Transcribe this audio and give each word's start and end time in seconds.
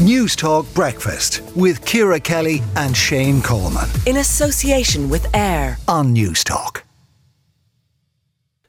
News 0.00 0.34
Talk 0.34 0.64
Breakfast 0.72 1.42
with 1.54 1.84
Ciara 1.84 2.18
Kelly 2.18 2.62
and 2.74 2.96
Shane 2.96 3.42
Coleman. 3.42 3.86
In 4.06 4.16
association 4.16 5.10
with 5.10 5.26
AIR 5.36 5.76
on 5.88 6.14
News 6.14 6.42
Talk. 6.42 6.84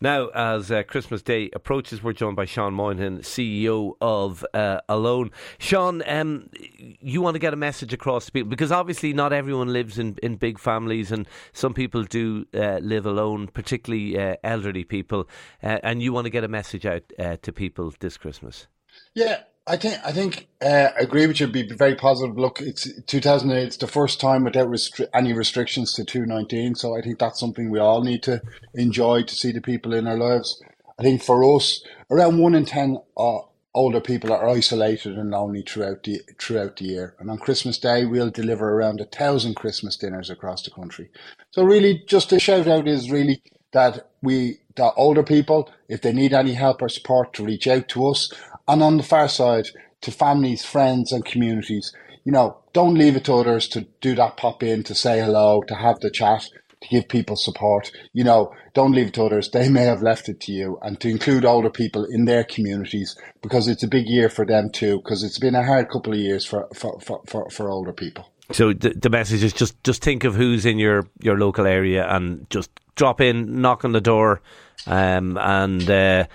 Now, 0.00 0.28
as 0.28 0.70
uh, 0.70 0.84
Christmas 0.84 1.22
Day 1.22 1.50
approaches, 1.52 2.00
we're 2.00 2.12
joined 2.12 2.36
by 2.36 2.44
Sean 2.44 2.74
Moynihan, 2.74 3.22
CEO 3.22 3.94
of 4.00 4.46
uh, 4.54 4.82
Alone. 4.88 5.32
Sean, 5.58 6.04
um, 6.06 6.48
you 6.78 7.20
want 7.20 7.34
to 7.34 7.40
get 7.40 7.52
a 7.52 7.56
message 7.56 7.92
across 7.92 8.26
to 8.26 8.32
people 8.32 8.48
because 8.48 8.70
obviously 8.70 9.12
not 9.12 9.32
everyone 9.32 9.72
lives 9.72 9.98
in, 9.98 10.16
in 10.22 10.36
big 10.36 10.60
families, 10.60 11.10
and 11.10 11.26
some 11.52 11.74
people 11.74 12.04
do 12.04 12.46
uh, 12.54 12.78
live 12.78 13.04
alone, 13.04 13.48
particularly 13.48 14.16
uh, 14.16 14.36
elderly 14.44 14.84
people, 14.84 15.28
uh, 15.60 15.80
and 15.82 16.04
you 16.04 16.12
want 16.12 16.26
to 16.26 16.30
get 16.30 16.44
a 16.44 16.48
message 16.48 16.86
out 16.86 17.02
uh, 17.18 17.36
to 17.42 17.52
people 17.52 17.92
this 17.98 18.16
Christmas. 18.16 18.68
Yeah, 19.14 19.40
I 19.66 19.78
think 19.78 19.98
I 20.04 20.12
think 20.12 20.48
uh, 20.62 20.90
agree 20.98 21.26
with 21.26 21.40
you. 21.40 21.48
Be 21.48 21.66
very 21.66 21.94
positive. 21.96 22.38
Look, 22.38 22.60
it's 22.60 22.88
2008. 23.04 23.64
It's 23.66 23.78
the 23.78 23.86
first 23.88 24.20
time 24.20 24.44
without 24.44 24.68
restri- 24.68 25.08
any 25.14 25.32
restrictions 25.32 25.94
to 25.94 26.04
219. 26.04 26.74
So 26.74 26.96
I 26.96 27.00
think 27.00 27.18
that's 27.18 27.40
something 27.40 27.70
we 27.70 27.80
all 27.80 28.02
need 28.02 28.22
to 28.24 28.42
enjoy 28.74 29.22
to 29.22 29.34
see 29.34 29.52
the 29.52 29.62
people 29.62 29.94
in 29.94 30.06
our 30.06 30.18
lives. 30.18 30.62
I 31.00 31.02
think 31.02 31.22
for 31.22 31.44
us, 31.56 31.82
around 32.10 32.38
one 32.40 32.54
in 32.54 32.66
ten 32.66 32.98
uh, 33.16 33.38
older 33.74 34.02
people 34.02 34.32
are 34.34 34.48
isolated 34.48 35.18
and 35.18 35.30
lonely 35.30 35.62
throughout 35.62 36.04
the 36.04 36.20
throughout 36.38 36.76
the 36.76 36.84
year. 36.84 37.16
And 37.18 37.30
on 37.30 37.38
Christmas 37.38 37.78
Day, 37.78 38.04
we'll 38.04 38.30
deliver 38.30 38.70
around 38.70 39.00
a 39.00 39.06
thousand 39.06 39.56
Christmas 39.56 39.96
dinners 39.96 40.30
across 40.30 40.62
the 40.62 40.70
country. 40.72 41.10
So 41.52 41.64
really, 41.64 42.04
just 42.06 42.32
a 42.32 42.38
shout 42.38 42.68
out 42.68 42.86
is 42.86 43.10
really 43.10 43.42
that 43.72 44.10
we 44.22 44.58
that 44.76 44.92
older 44.96 45.22
people, 45.24 45.70
if 45.88 46.02
they 46.02 46.12
need 46.12 46.34
any 46.34 46.52
help 46.54 46.82
or 46.82 46.90
support, 46.90 47.32
to 47.34 47.44
reach 47.44 47.66
out 47.66 47.88
to 47.88 48.06
us 48.08 48.30
and 48.68 48.82
on 48.82 48.96
the 48.96 49.02
far 49.02 49.28
side, 49.28 49.68
to 50.02 50.10
families, 50.10 50.64
friends, 50.64 51.12
and 51.12 51.24
communities, 51.24 51.92
you 52.24 52.32
know, 52.32 52.58
don't 52.72 52.94
leave 52.94 53.16
it 53.16 53.24
to 53.24 53.34
others 53.34 53.68
to 53.68 53.86
do 54.00 54.14
that 54.14 54.36
pop 54.36 54.62
in, 54.62 54.82
to 54.84 54.94
say 54.94 55.20
hello, 55.20 55.62
to 55.62 55.74
have 55.74 56.00
the 56.00 56.10
chat, 56.10 56.42
to 56.80 56.88
give 56.88 57.08
people 57.08 57.36
support. 57.36 57.90
You 58.12 58.24
know, 58.24 58.52
don't 58.74 58.92
leave 58.92 59.08
it 59.08 59.14
to 59.14 59.24
others. 59.24 59.50
They 59.50 59.68
may 59.68 59.84
have 59.84 60.02
left 60.02 60.28
it 60.28 60.40
to 60.40 60.52
you 60.52 60.78
and 60.82 61.00
to 61.00 61.08
include 61.08 61.44
older 61.44 61.70
people 61.70 62.04
in 62.04 62.24
their 62.24 62.44
communities 62.44 63.16
because 63.42 63.68
it's 63.68 63.82
a 63.82 63.88
big 63.88 64.06
year 64.06 64.28
for 64.28 64.44
them 64.44 64.70
too, 64.70 64.98
because 64.98 65.22
it's 65.22 65.38
been 65.38 65.54
a 65.54 65.64
hard 65.64 65.88
couple 65.88 66.12
of 66.12 66.18
years 66.18 66.44
for, 66.44 66.68
for, 66.74 67.00
for, 67.00 67.22
for, 67.26 67.48
for 67.50 67.70
older 67.70 67.92
people. 67.92 68.28
So 68.52 68.72
the, 68.72 68.90
the 68.90 69.10
message 69.10 69.42
is 69.42 69.52
just, 69.52 69.82
just 69.82 70.02
think 70.02 70.24
of 70.24 70.34
who's 70.34 70.66
in 70.66 70.78
your, 70.78 71.08
your 71.20 71.38
local 71.38 71.66
area 71.66 72.06
and 72.08 72.48
just 72.50 72.70
drop 72.94 73.20
in, 73.20 73.60
knock 73.60 73.84
on 73.84 73.92
the 73.92 74.00
door, 74.00 74.40
um, 74.86 75.36
and 75.38 75.88
uh, 75.90 76.26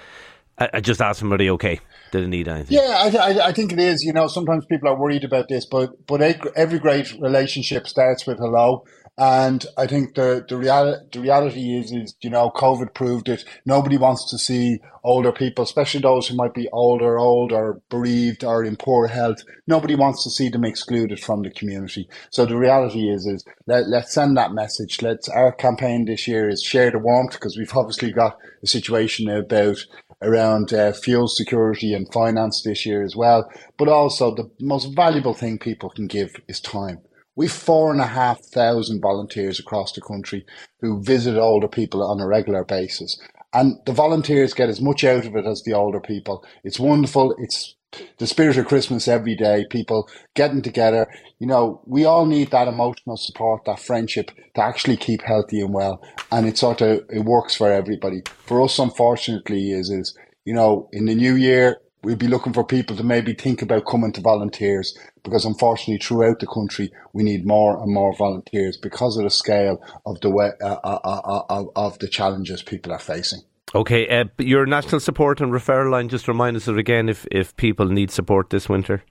I, 0.74 0.82
just 0.82 1.02
ask 1.02 1.20
them, 1.20 1.34
are 1.34 1.38
they 1.38 1.50
okay? 1.52 1.80
Did 2.12 2.24
they 2.24 2.28
need 2.28 2.48
anything? 2.48 2.78
Yeah, 2.78 3.10
I, 3.14 3.18
I, 3.18 3.48
I, 3.48 3.52
think 3.54 3.72
it 3.72 3.80
is. 3.80 4.04
You 4.04 4.14
know, 4.14 4.28
sometimes 4.28 4.66
people 4.66 4.90
are 4.90 5.00
worried 5.00 5.24
about 5.24 5.48
this, 5.48 5.66
but 5.66 6.06
but 6.08 6.22
every 6.56 6.80
great 6.80 7.12
relationship 7.20 7.88
starts 7.88 8.28
with 8.28 8.38
hello. 8.38 8.84
And 9.18 9.66
I 9.78 9.88
think 9.88 10.16
the 10.16 10.46
the, 10.48 10.58
real, 10.58 11.00
the 11.12 11.20
reality 11.20 11.78
is 11.78 11.92
is 11.92 12.16
you 12.22 12.30
know 12.30 12.50
COVID 12.50 12.94
proved 12.94 13.30
it. 13.30 13.44
Nobody 13.66 13.98
wants 13.98 14.30
to 14.32 14.38
see 14.38 14.80
older 15.04 15.32
people, 15.32 15.64
especially 15.64 16.00
those 16.00 16.28
who 16.28 16.36
might 16.36 16.54
be 16.54 16.70
older, 16.72 17.20
old, 17.20 17.52
or 17.52 17.82
bereaved, 17.90 18.44
or 18.44 18.64
in 18.64 18.78
poor 18.78 19.08
health. 19.08 19.44
Nobody 19.68 19.96
wants 19.96 20.24
to 20.24 20.30
see 20.30 20.50
them 20.50 20.66
excluded 20.66 21.20
from 21.20 21.42
the 21.44 21.52
community. 21.52 22.10
So 22.30 22.46
the 22.46 22.58
reality 22.58 23.10
is 23.10 23.26
is 23.26 23.46
let 23.68 23.88
let's 23.88 24.14
send 24.14 24.38
that 24.38 24.54
message. 24.54 25.02
Let's 25.02 25.28
our 25.30 25.52
campaign 25.52 26.06
this 26.06 26.28
year 26.28 26.50
is 26.50 26.64
share 26.64 26.92
the 26.92 27.00
warmth 27.00 27.34
because 27.34 27.58
we've 27.58 27.76
obviously 27.76 28.12
got 28.12 28.38
a 28.64 28.68
situation 28.68 29.30
about 29.30 29.78
around 30.22 30.74
uh, 30.74 30.92
fuel 30.94 31.28
security 31.28 31.94
and 31.94 32.12
finance 32.14 32.62
this 32.64 32.86
year 32.86 33.04
as 33.04 33.16
well. 33.16 33.50
But 33.78 33.88
also, 33.88 34.34
the 34.34 34.50
most 34.60 34.96
valuable 34.96 35.34
thing 35.34 35.58
people 35.58 35.90
can 35.90 36.08
give 36.08 36.36
is 36.48 36.60
time. 36.60 37.00
We've 37.36 37.52
four 37.52 37.92
and 37.92 38.02
a 38.02 38.08
half 38.08 38.40
thousand 38.54 39.02
volunteers 39.02 39.60
across 39.60 39.94
the 39.94 40.02
country 40.02 40.46
who 40.82 41.02
visit 41.02 41.38
older 41.38 41.68
people 41.68 42.04
on 42.04 42.20
a 42.20 42.28
regular 42.28 42.64
basis. 42.64 43.20
And 43.54 43.78
the 43.86 43.94
volunteers 43.94 44.54
get 44.54 44.70
as 44.70 44.82
much 44.82 45.04
out 45.04 45.26
of 45.26 45.36
it 45.36 45.46
as 45.46 45.64
the 45.64 45.74
older 45.74 46.00
people. 46.00 46.46
It's 46.64 46.80
wonderful. 46.80 47.36
It's 47.40 47.76
the 48.18 48.28
spirit 48.28 48.58
of 48.58 48.68
Christmas 48.68 49.08
every 49.08 49.36
day, 49.36 49.66
people 49.70 50.10
getting 50.36 50.62
together. 50.62 51.08
You 51.40 51.48
know, 51.48 51.82
we 51.86 52.06
all 52.06 52.26
need 52.26 52.52
that 52.52 52.68
emotional 52.68 53.18
support, 53.18 53.66
that 53.66 53.80
friendship 53.80 54.32
to 54.56 54.62
actually 54.62 54.98
keep 54.98 55.22
healthy 55.22 55.62
and 55.62 55.74
well. 55.74 56.02
And 56.32 56.48
it 56.48 56.58
sort 56.58 56.82
of, 56.82 57.02
it 57.10 57.26
works 57.26 57.56
for 57.56 57.72
everybody. 57.72 58.22
For 58.46 58.62
us, 58.62 58.80
unfortunately, 58.80 59.72
is, 59.72 59.90
is, 59.90 60.18
you 60.46 60.54
know, 60.54 60.90
in 60.92 61.06
the 61.06 61.16
new 61.16 61.36
year, 61.36 61.82
we'll 62.04 62.16
be 62.16 62.28
looking 62.28 62.54
for 62.54 62.64
people 62.64 62.96
to 62.96 63.04
maybe 63.04 63.34
think 63.34 63.62
about 63.62 63.86
coming 63.86 64.12
to 64.14 64.22
volunteers 64.22 64.98
because 65.24 65.46
unfortunately 65.46 66.00
throughout 66.04 66.40
the 66.40 66.48
country 66.48 66.92
we 67.14 67.22
need 67.22 67.46
more 67.46 67.82
and 67.82 67.94
more 67.94 68.16
volunteers 68.18 68.76
because 68.76 69.18
of 69.18 69.24
the 69.24 69.30
scale 69.30 69.80
of 70.06 70.20
the 70.22 70.30
way 70.30 70.50
uh, 70.64 70.78
uh, 70.84 71.00
uh, 71.04 71.44
uh 71.50 71.66
of 71.76 72.00
the 72.00 72.08
challenges 72.08 72.64
people 72.64 72.92
are 72.92 73.00
facing. 73.00 73.42
Okay, 73.74 74.08
uh, 74.08 74.26
your 74.38 74.66
national 74.66 75.00
support 75.00 75.40
and 75.40 75.54
referral 75.54 75.92
line, 75.92 76.10
just 76.10 76.28
remind 76.28 76.58
us 76.58 76.68
of 76.68 76.78
again 76.78 77.08
if, 77.08 77.26
if 77.32 77.56
people 77.56 77.86
need 77.86 78.12
support 78.12 78.50
this 78.50 78.68
winter. 78.68 79.04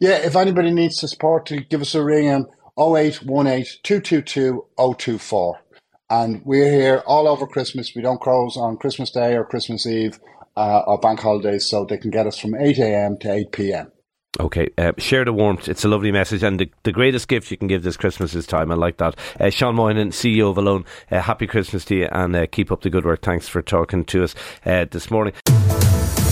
Yeah, 0.00 0.16
if 0.16 0.34
anybody 0.34 0.70
needs 0.70 0.98
support, 0.98 1.46
to 1.46 1.60
give 1.60 1.82
us 1.82 1.94
a 1.94 2.02
ring 2.02 2.28
on 2.30 2.46
0818 2.78 3.66
222 3.82 4.64
024. 4.76 5.60
And 6.08 6.42
we're 6.44 6.70
here 6.70 7.02
all 7.06 7.28
over 7.28 7.46
Christmas. 7.46 7.92
We 7.94 8.02
don't 8.02 8.20
close 8.20 8.56
on 8.56 8.76
Christmas 8.76 9.10
Day 9.10 9.34
or 9.34 9.44
Christmas 9.44 9.86
Eve 9.86 10.18
uh, 10.56 10.80
or 10.86 10.98
bank 10.98 11.20
holidays, 11.20 11.66
so 11.66 11.84
they 11.84 11.98
can 11.98 12.10
get 12.10 12.26
us 12.26 12.38
from 12.38 12.54
8 12.54 12.78
a.m. 12.78 13.18
to 13.20 13.32
8 13.32 13.52
p.m. 13.52 13.92
Okay, 14.40 14.70
uh, 14.78 14.92
share 14.96 15.26
the 15.26 15.32
warmth. 15.32 15.68
It's 15.68 15.84
a 15.84 15.88
lovely 15.88 16.10
message, 16.10 16.42
and 16.42 16.58
the, 16.58 16.70
the 16.84 16.92
greatest 16.92 17.28
gift 17.28 17.50
you 17.50 17.58
can 17.58 17.68
give 17.68 17.82
this 17.82 17.98
Christmas 17.98 18.34
is 18.34 18.46
time. 18.46 18.72
I 18.72 18.76
like 18.76 18.96
that. 18.96 19.14
Uh, 19.38 19.50
Sean 19.50 19.74
Moynihan, 19.74 20.10
CEO 20.10 20.50
of 20.50 20.56
Alone, 20.56 20.86
uh, 21.10 21.20
happy 21.20 21.46
Christmas 21.46 21.84
to 21.86 21.96
you, 21.96 22.08
and 22.10 22.34
uh, 22.34 22.46
keep 22.46 22.72
up 22.72 22.80
the 22.80 22.88
good 22.88 23.04
work. 23.04 23.20
Thanks 23.20 23.46
for 23.46 23.60
talking 23.60 24.06
to 24.06 24.24
us 24.24 24.34
uh, 24.64 24.86
this 24.90 25.10
morning. 25.10 25.34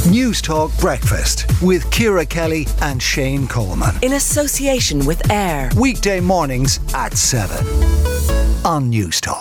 News 0.08 0.40
Talk 0.40 0.70
Breakfast 0.78 1.44
with 1.60 1.90
Ciara 1.90 2.24
Kelly 2.24 2.66
and 2.80 3.02
Shane 3.02 3.46
Coleman. 3.46 3.94
In 4.00 4.14
association 4.14 5.04
with 5.04 5.30
AIR. 5.30 5.68
Weekday 5.76 6.20
mornings 6.20 6.80
at 6.94 7.12
7 7.18 7.66
on 8.64 8.88
News 8.88 9.20
Talk. 9.20 9.39